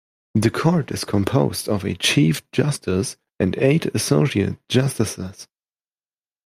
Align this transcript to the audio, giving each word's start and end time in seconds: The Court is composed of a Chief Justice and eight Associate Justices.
The 0.33 0.49
Court 0.49 0.89
is 0.89 1.03
composed 1.03 1.69
of 1.69 1.83
a 1.85 1.93
Chief 1.93 2.41
Justice 2.49 3.17
and 3.39 3.55
eight 3.59 3.85
Associate 3.93 4.57
Justices. 4.67 5.47